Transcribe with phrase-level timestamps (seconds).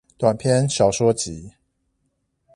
[0.17, 1.51] 短篇小說集